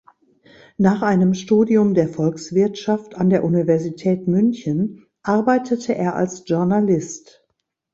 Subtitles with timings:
[0.79, 7.45] Nach einem Studium der Volkswirtschaft an der Universität München arbeitete er als Journalist.